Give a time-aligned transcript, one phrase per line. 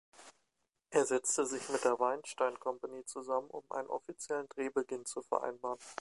[0.89, 5.77] Er setzte sich mit der Weinstein Company zusammen, um einen offiziellen Drehbeginn zu vereinbaren.